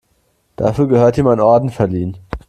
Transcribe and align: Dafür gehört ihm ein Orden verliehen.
Dafür 0.55 0.87
gehört 0.87 1.19
ihm 1.19 1.27
ein 1.27 1.39
Orden 1.39 1.69
verliehen. 1.69 2.17